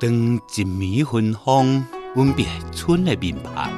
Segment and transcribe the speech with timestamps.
[0.00, 0.10] 当
[0.56, 1.84] 一米芬芳
[2.16, 3.70] 吻别春的面盘，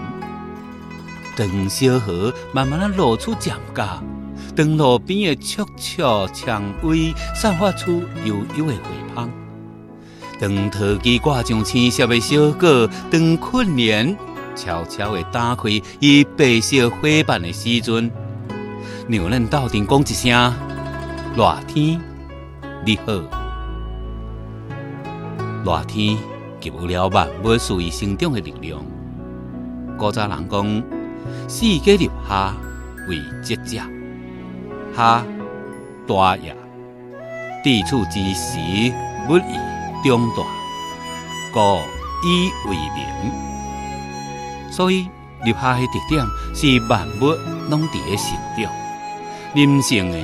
[1.34, 4.00] 当小河慢慢啊露出渐角，
[4.54, 8.82] 当路边的簇簇蔷薇散发出悠悠的回
[9.16, 9.29] 香，
[10.39, 14.16] 当桃枝挂上青色的小果，当困莲
[14.54, 18.09] 悄悄的打开伊白色花瓣的时阵，
[19.09, 20.54] 让咱斗阵讲一声：
[21.34, 22.00] 热天
[22.86, 23.41] 你好。
[25.64, 26.18] 热天
[26.61, 28.84] 给予了万物属于生长的力量。
[29.96, 30.82] 古早人讲，
[31.48, 32.53] 四季入夏
[33.08, 33.80] 为节者，
[34.97, 35.25] 夏
[36.06, 36.56] 大也，
[37.62, 38.58] 地处之时，
[39.28, 40.42] 物以中大，
[41.55, 41.78] 故
[42.27, 43.33] 以为名。
[44.72, 45.08] 所以
[45.44, 47.27] 入夏的特点是万物
[47.70, 48.72] 拢伫咧成长，
[49.55, 50.19] 人性的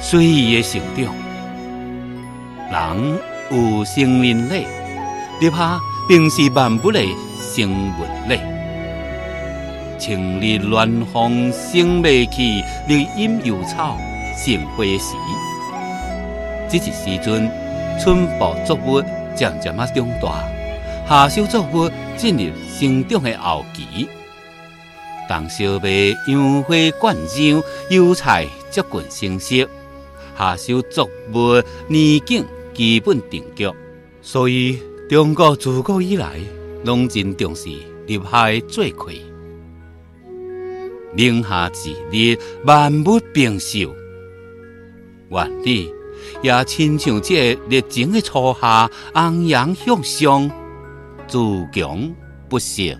[0.00, 1.12] 随意的成长，
[2.70, 3.35] 人。
[3.50, 4.66] 有生命力，
[5.40, 5.78] 立夏
[6.08, 7.00] 并是万物的
[7.38, 7.94] 生命
[8.28, 8.40] 力。
[9.98, 13.96] 晴日暖风生未起，绿阴油草
[14.36, 15.14] 生花时。
[16.68, 17.48] 这一时阵，
[18.02, 19.00] 春播作物
[19.34, 20.44] 渐渐啊长大，
[21.08, 24.08] 夏收作物进入生长的后期。
[25.28, 29.68] 当小麦杨花灌浆，油菜接近成熟，
[30.36, 32.44] 夏收作物年景。
[32.76, 33.70] 基本定局，
[34.20, 36.38] 所以中国自古以来
[36.84, 37.70] 拢真重视
[38.06, 39.10] 立夏的做客。
[41.14, 43.90] 明夏之日，万物并秀，
[45.30, 45.90] 万里
[46.42, 50.50] 也亲像这热情的初夏，昂扬向上，
[51.26, 51.38] 自
[51.72, 52.14] 强
[52.46, 52.94] 不息。